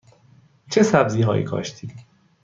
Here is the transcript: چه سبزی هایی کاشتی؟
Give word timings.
چه 0.69 0.83
سبزی 0.83 1.21
هایی 1.21 1.43
کاشتی؟ 1.43 1.91